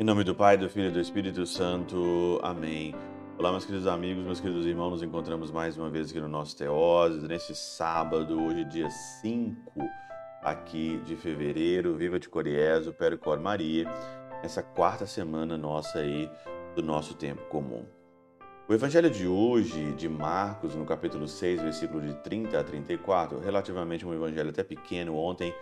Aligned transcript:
Em 0.00 0.04
nome 0.04 0.24
do 0.24 0.34
Pai, 0.34 0.56
do 0.56 0.70
Filho 0.70 0.88
e 0.88 0.90
do 0.90 0.98
Espírito 0.98 1.44
Santo. 1.44 2.40
Amém. 2.42 2.94
Olá, 3.36 3.50
meus 3.50 3.66
queridos 3.66 3.86
amigos, 3.86 4.24
meus 4.24 4.40
queridos 4.40 4.64
irmãos, 4.64 4.92
nos 4.92 5.02
encontramos 5.02 5.50
mais 5.50 5.76
uma 5.76 5.90
vez 5.90 6.08
aqui 6.08 6.18
no 6.18 6.26
nosso 6.26 6.56
Teoses, 6.56 7.22
nesse 7.24 7.54
sábado, 7.54 8.42
hoje 8.42 8.64
dia 8.64 8.88
5 8.88 9.82
aqui 10.42 10.98
de 11.04 11.16
fevereiro, 11.16 11.96
Viva 11.96 12.18
de 12.18 12.30
Coriezo, 12.30 12.94
Pericor 12.94 13.38
Maria, 13.40 13.84
essa 14.42 14.62
quarta 14.62 15.06
semana 15.06 15.58
nossa 15.58 15.98
aí 15.98 16.30
do 16.74 16.82
nosso 16.82 17.14
tempo 17.14 17.42
comum. 17.50 17.84
O 18.70 18.72
evangelho 18.72 19.10
de 19.10 19.26
hoje, 19.26 19.94
de 19.94 20.08
Marcos, 20.08 20.76
no 20.76 20.86
capítulo 20.86 21.26
6, 21.26 21.60
versículo 21.60 22.00
de 22.00 22.14
30 22.22 22.60
a 22.60 22.62
34, 22.62 23.40
relativamente 23.40 24.06
um 24.06 24.14
evangelho 24.14 24.50
até 24.50 24.62
pequeno, 24.62 25.16
ontem 25.16 25.52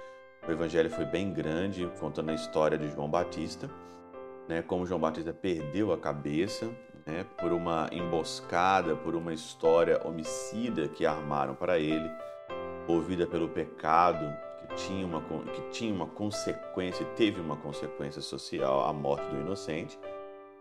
o 0.46 0.52
evangelho 0.52 0.90
foi 0.90 1.06
bem 1.06 1.32
grande, 1.32 1.90
contando 1.98 2.28
a 2.28 2.34
história 2.34 2.76
de 2.76 2.86
João 2.90 3.08
Batista, 3.08 3.70
né, 4.46 4.60
como 4.60 4.84
João 4.84 5.00
Batista 5.00 5.32
perdeu 5.32 5.90
a 5.90 5.96
cabeça 5.96 6.66
né, 7.06 7.24
por 7.38 7.50
uma 7.50 7.88
emboscada, 7.92 8.94
por 8.94 9.14
uma 9.14 9.32
história 9.32 10.06
homicida 10.06 10.86
que 10.86 11.06
armaram 11.06 11.54
para 11.54 11.78
ele, 11.78 12.10
movida 12.86 13.26
pelo 13.26 13.48
pecado 13.48 14.30
que 14.58 14.74
tinha 14.74 15.06
uma, 15.06 15.22
que 15.22 15.62
tinha 15.70 15.94
uma 15.94 16.08
consequência, 16.08 17.06
teve 17.16 17.40
uma 17.40 17.56
consequência 17.56 18.20
social, 18.20 18.84
a 18.84 18.92
morte 18.92 19.24
do 19.30 19.40
inocente. 19.40 19.98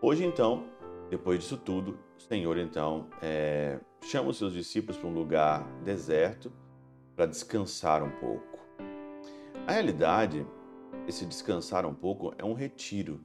Hoje, 0.00 0.24
então, 0.24 0.77
depois 1.10 1.40
disso 1.40 1.56
tudo, 1.56 1.98
o 2.16 2.20
Senhor, 2.20 2.58
então, 2.58 3.06
é, 3.22 3.78
chama 4.02 4.30
os 4.30 4.38
seus 4.38 4.52
discípulos 4.52 4.96
para 4.96 5.08
um 5.08 5.14
lugar 5.14 5.66
deserto 5.84 6.52
para 7.16 7.26
descansar 7.26 8.02
um 8.02 8.10
pouco. 8.10 8.58
A 9.66 9.72
realidade, 9.72 10.46
esse 11.06 11.26
descansar 11.26 11.84
um 11.84 11.94
pouco 11.94 12.32
é 12.38 12.44
um 12.44 12.54
retiro 12.54 13.20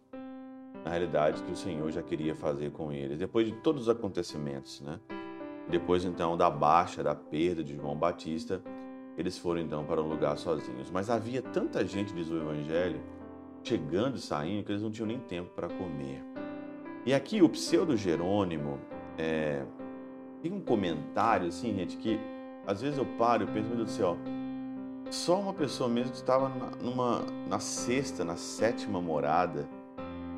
na 0.83 0.91
realidade, 0.91 1.41
que 1.43 1.51
o 1.51 1.55
Senhor 1.55 1.89
já 1.91 2.01
queria 2.01 2.35
fazer 2.35 2.71
com 2.71 2.91
eles. 2.91 3.17
Depois 3.17 3.47
de 3.47 3.53
todos 3.61 3.83
os 3.83 3.89
acontecimentos, 3.89 4.81
né? 4.81 4.99
Depois 5.69 6.03
então 6.03 6.35
da 6.35 6.49
baixa, 6.49 7.01
da 7.01 7.15
perda 7.15 7.63
de 7.63 7.75
João 7.75 7.95
Batista, 7.95 8.61
eles 9.17 9.37
foram 9.37 9.61
então 9.61 9.85
para 9.85 10.01
um 10.01 10.09
lugar 10.09 10.37
sozinhos. 10.37 10.91
Mas 10.91 11.09
havia 11.09 11.41
tanta 11.41 11.85
gente, 11.85 12.13
diz 12.13 12.29
o 12.29 12.35
Evangelho, 12.35 12.99
chegando 13.63 14.17
e 14.17 14.19
saindo, 14.19 14.65
que 14.65 14.71
eles 14.71 14.81
não 14.81 14.91
tinham 14.91 15.07
nem 15.07 15.19
tempo 15.19 15.51
para 15.55 15.69
comer. 15.69 16.21
E 17.05 17.13
aqui 17.13 17.41
o 17.41 17.49
pseudo 17.49 17.97
Jerônimo 17.97 18.79
é, 19.17 19.65
tem 20.41 20.53
um 20.53 20.61
comentário 20.61 21.47
assim, 21.47 21.75
gente, 21.75 21.97
que 21.97 22.17
às 22.65 22.81
vezes 22.81 22.97
eu 22.97 23.05
paro 23.17 23.43
e 23.43 23.47
penso, 23.47 23.67
meu 23.67 23.77
Deus 23.77 23.89
do 23.89 23.93
céu, 23.93 24.17
só 25.11 25.39
uma 25.39 25.53
pessoa 25.53 25.89
mesmo 25.89 26.11
que 26.11 26.17
estava 26.17 26.47
na, 26.47 26.71
numa, 26.81 27.21
na 27.47 27.59
sexta, 27.59 28.23
na 28.23 28.37
sétima 28.37 29.01
morada, 29.01 29.67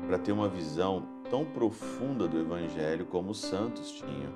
para 0.08 0.18
ter 0.18 0.32
uma 0.32 0.48
visão 0.48 1.04
tão 1.30 1.44
profunda 1.44 2.26
do 2.26 2.38
Evangelho 2.38 3.06
como 3.06 3.30
os 3.30 3.38
santos 3.38 3.92
tinham, 3.92 4.32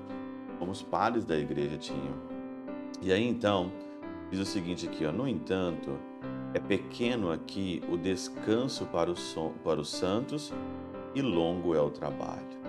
como 0.57 0.71
os 0.71 0.81
padres 0.81 1.25
da 1.25 1.37
igreja 1.37 1.77
tinham. 1.77 2.15
E 3.01 3.11
aí 3.11 3.27
então, 3.27 3.71
diz 4.29 4.39
o 4.39 4.45
seguinte 4.45 4.87
aqui, 4.87 5.05
ó, 5.05 5.11
no 5.11 5.27
entanto, 5.27 5.97
é 6.53 6.59
pequeno 6.59 7.31
aqui 7.31 7.81
o 7.89 7.97
descanso 7.97 8.85
para 8.85 9.13
para 9.63 9.79
os 9.81 9.89
santos 9.89 10.53
e 11.13 11.21
longo 11.21 11.75
é 11.75 11.81
o 11.81 11.89
trabalho. 11.89 12.61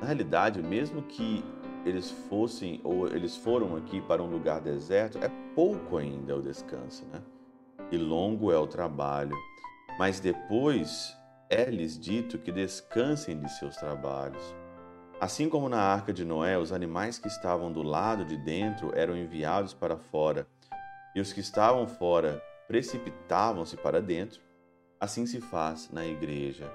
Na 0.00 0.06
realidade, 0.06 0.62
mesmo 0.62 1.02
que 1.02 1.44
eles 1.84 2.10
fossem 2.10 2.80
ou 2.84 3.06
eles 3.08 3.36
foram 3.36 3.76
aqui 3.76 4.00
para 4.00 4.22
um 4.22 4.30
lugar 4.30 4.60
deserto, 4.60 5.18
é 5.18 5.30
pouco 5.54 5.96
ainda 5.96 6.36
o 6.36 6.42
descanso, 6.42 7.06
né? 7.12 7.20
E 7.90 7.96
longo 7.96 8.52
é 8.52 8.58
o 8.58 8.66
trabalho. 8.66 9.36
Mas 9.98 10.20
depois 10.20 11.16
é-lhes 11.48 11.98
dito 11.98 12.38
que 12.38 12.52
descansem 12.52 13.38
de 13.40 13.50
seus 13.58 13.76
trabalhos. 13.76 14.54
Assim 15.20 15.48
como 15.48 15.68
na 15.68 15.80
arca 15.80 16.12
de 16.12 16.24
Noé, 16.24 16.56
os 16.56 16.72
animais 16.72 17.18
que 17.18 17.28
estavam 17.28 17.70
do 17.70 17.82
lado 17.82 18.24
de 18.24 18.38
dentro 18.38 18.92
eram 18.96 19.16
enviados 19.16 19.74
para 19.74 19.98
fora, 19.98 20.46
e 21.14 21.20
os 21.20 21.32
que 21.32 21.40
estavam 21.40 21.86
fora 21.86 22.42
precipitavam-se 22.66 23.76
para 23.76 24.00
dentro, 24.00 24.40
assim 24.98 25.26
se 25.26 25.40
faz 25.40 25.90
na 25.92 26.06
igreja. 26.06 26.72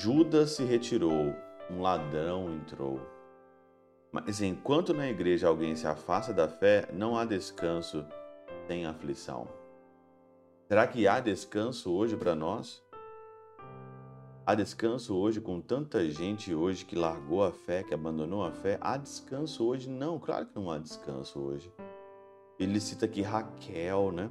Judas 0.00 0.52
se 0.52 0.62
retirou, 0.62 1.34
um 1.68 1.80
ladrão 1.80 2.54
entrou. 2.54 3.00
Mas 4.12 4.40
enquanto 4.40 4.94
na 4.94 5.08
igreja 5.08 5.48
alguém 5.48 5.74
se 5.74 5.88
afasta 5.88 6.32
da 6.32 6.46
fé, 6.46 6.88
não 6.92 7.16
há 7.16 7.24
descanso 7.24 8.06
sem 8.68 8.86
aflição. 8.86 9.48
Será 10.68 10.86
que 10.86 11.08
há 11.08 11.18
descanso 11.18 11.92
hoje 11.92 12.16
para 12.16 12.36
nós? 12.36 12.80
Há 14.46 14.54
descanso 14.54 15.16
hoje 15.16 15.40
com 15.40 15.60
tanta 15.60 16.08
gente 16.08 16.54
hoje 16.54 16.84
que 16.84 16.94
largou 16.94 17.42
a 17.42 17.50
fé, 17.50 17.82
que 17.82 17.92
abandonou 17.92 18.44
a 18.44 18.52
fé? 18.52 18.78
Há 18.80 18.96
descanso 18.96 19.66
hoje? 19.66 19.90
Não, 19.90 20.16
claro 20.16 20.46
que 20.46 20.54
não 20.54 20.70
há 20.70 20.78
descanso 20.78 21.40
hoje. 21.40 21.72
Ele 22.56 22.78
cita 22.78 23.04
aqui 23.04 23.20
Raquel, 23.20 24.12
né? 24.12 24.30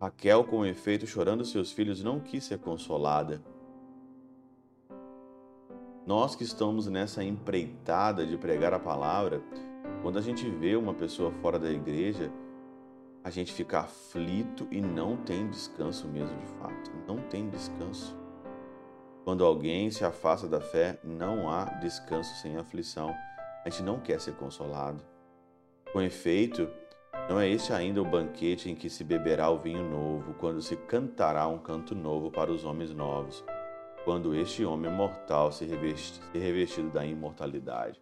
Raquel, 0.00 0.44
com 0.44 0.64
efeito, 0.64 1.08
chorando 1.08 1.44
seus 1.44 1.72
filhos, 1.72 2.04
não 2.04 2.20
quis 2.20 2.44
ser 2.44 2.60
consolada. 2.60 3.42
Nós 6.04 6.34
que 6.34 6.42
estamos 6.42 6.88
nessa 6.88 7.22
empreitada 7.22 8.26
de 8.26 8.36
pregar 8.36 8.74
a 8.74 8.78
palavra, 8.78 9.40
quando 10.02 10.18
a 10.18 10.22
gente 10.22 10.48
vê 10.50 10.74
uma 10.74 10.92
pessoa 10.92 11.30
fora 11.30 11.60
da 11.60 11.70
igreja, 11.70 12.32
a 13.22 13.30
gente 13.30 13.52
fica 13.52 13.80
aflito 13.80 14.66
e 14.68 14.80
não 14.80 15.16
tem 15.16 15.48
descanso 15.48 16.08
mesmo 16.08 16.36
de 16.40 16.46
fato. 16.58 16.90
Não 17.06 17.18
tem 17.18 17.48
descanso. 17.48 18.16
Quando 19.24 19.44
alguém 19.44 19.92
se 19.92 20.04
afasta 20.04 20.48
da 20.48 20.60
fé, 20.60 20.98
não 21.04 21.48
há 21.48 21.66
descanso 21.80 22.34
sem 22.40 22.56
aflição. 22.56 23.14
A 23.64 23.70
gente 23.70 23.84
não 23.84 24.00
quer 24.00 24.20
ser 24.20 24.34
consolado. 24.34 25.04
Com 25.92 26.02
efeito, 26.02 26.68
não 27.28 27.38
é 27.38 27.48
este 27.48 27.72
ainda 27.72 28.02
o 28.02 28.04
banquete 28.04 28.68
em 28.68 28.74
que 28.74 28.90
se 28.90 29.04
beberá 29.04 29.48
o 29.50 29.58
vinho 29.58 29.88
novo, 29.88 30.34
quando 30.34 30.60
se 30.60 30.74
cantará 30.76 31.46
um 31.46 31.58
canto 31.58 31.94
novo 31.94 32.28
para 32.28 32.50
os 32.50 32.64
homens 32.64 32.92
novos, 32.92 33.44
quando 34.04 34.34
este 34.34 34.64
homem 34.64 34.90
mortal 34.90 35.52
se 35.52 35.64
reveste, 35.64 36.20
se 36.32 36.38
revestido 36.38 36.90
da 36.90 37.04
imortalidade. 37.04 38.00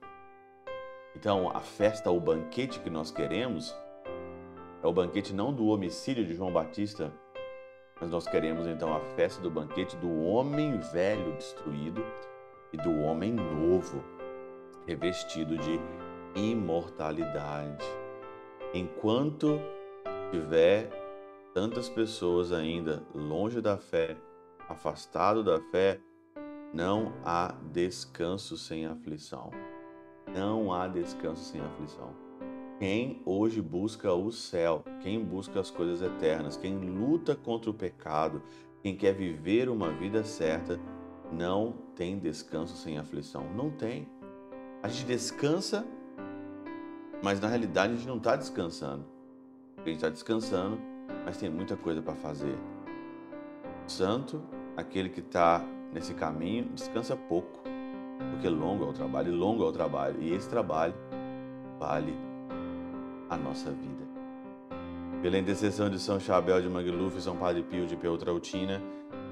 Então, 1.14 1.50
a 1.50 1.60
festa, 1.60 2.10
o 2.10 2.20
banquete 2.20 2.80
que 2.80 2.88
nós 2.88 3.10
queremos, 3.10 3.74
é 4.82 4.86
o 4.86 4.92
banquete 4.92 5.34
não 5.34 5.52
do 5.52 5.66
homicídio 5.66 6.24
de 6.24 6.34
João 6.34 6.52
Batista, 6.52 7.12
mas 8.00 8.10
nós 8.10 8.26
queremos 8.26 8.66
então 8.66 8.94
a 8.94 9.00
festa 9.14 9.42
do 9.42 9.50
banquete 9.50 9.96
do 9.96 10.22
homem 10.22 10.78
velho 10.78 11.32
destruído 11.32 12.02
e 12.72 12.76
do 12.78 13.00
homem 13.00 13.32
novo 13.32 14.02
revestido 14.86 15.58
de 15.58 15.78
imortalidade. 16.34 17.84
Enquanto 18.72 19.60
tiver 20.30 20.88
tantas 21.52 21.88
pessoas 21.88 22.52
ainda 22.52 23.02
longe 23.14 23.60
da 23.60 23.76
fé, 23.76 24.16
afastado 24.70 25.42
da 25.42 25.60
fé, 25.60 26.00
não 26.72 27.12
há 27.24 27.54
descanso 27.72 28.56
sem 28.56 28.86
aflição. 28.86 29.50
Não 30.32 30.72
há 30.72 30.86
descanso 30.86 31.42
sem 31.42 31.60
aflição. 31.60 32.14
Quem 32.78 33.20
hoje 33.26 33.60
busca 33.60 34.12
o 34.12 34.30
céu, 34.30 34.84
quem 35.00 35.22
busca 35.22 35.60
as 35.60 35.70
coisas 35.70 36.00
eternas, 36.00 36.56
quem 36.56 36.78
luta 36.78 37.34
contra 37.34 37.70
o 37.70 37.74
pecado, 37.74 38.42
quem 38.82 38.96
quer 38.96 39.12
viver 39.12 39.68
uma 39.68 39.90
vida 39.90 40.22
certa, 40.24 40.80
não 41.32 41.72
tem 41.94 42.18
descanso 42.18 42.76
sem 42.76 42.96
aflição. 42.96 43.44
Não 43.54 43.70
tem. 43.70 44.08
A 44.82 44.88
gente 44.88 45.06
descansa, 45.06 45.86
mas 47.22 47.40
na 47.40 47.48
realidade 47.48 47.92
a 47.92 47.96
gente 47.96 48.08
não 48.08 48.16
está 48.16 48.36
descansando. 48.36 49.04
A 49.76 49.80
gente 49.80 49.96
está 49.96 50.08
descansando, 50.08 50.78
mas 51.24 51.36
tem 51.36 51.50
muita 51.50 51.76
coisa 51.76 52.00
para 52.00 52.14
fazer. 52.14 52.56
Santo, 53.86 54.42
aquele 54.80 55.08
que 55.08 55.20
está 55.20 55.64
nesse 55.92 56.14
caminho, 56.14 56.64
descansa 56.74 57.16
pouco, 57.16 57.60
porque 58.32 58.48
longo 58.48 58.84
é 58.84 58.88
o 58.88 58.92
trabalho, 58.92 59.34
longo 59.34 59.64
é 59.64 59.66
o 59.66 59.72
trabalho, 59.72 60.16
e 60.20 60.32
esse 60.32 60.48
trabalho 60.48 60.94
vale 61.78 62.14
a 63.28 63.36
nossa 63.36 63.70
vida. 63.70 64.08
Pela 65.22 65.38
intercessão 65.38 65.90
de 65.90 65.98
São 65.98 66.18
Chabel 66.18 66.62
de 66.62 66.68
Mangluf, 66.68 67.20
São 67.20 67.36
Padre 67.36 67.62
Pio 67.62 67.86
de 67.86 67.96
Peltrautina, 67.96 68.82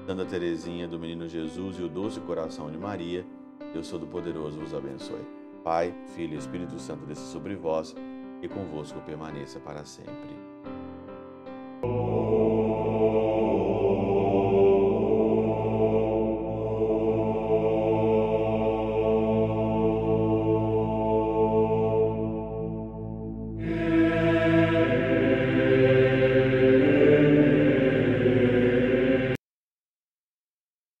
Santa 0.05 0.25
Teresinha 0.25 0.87
do 0.87 0.99
Menino 0.99 1.27
Jesus 1.27 1.77
e 1.79 1.83
o 1.83 1.89
Doce 1.89 2.19
Coração 2.21 2.71
de 2.71 2.77
Maria, 2.77 3.25
Deus 3.73 3.89
Todo-Poderoso 3.89 4.59
vos 4.59 4.73
abençoe. 4.73 5.25
Pai, 5.63 5.93
Filho 6.15 6.35
e 6.35 6.37
Espírito 6.37 6.79
Santo 6.79 7.05
desça 7.05 7.25
sobre 7.25 7.55
vós 7.55 7.95
e 8.41 8.47
convosco 8.47 8.99
permaneça 9.01 9.59
para 9.59 9.83
sempre. 9.83 10.35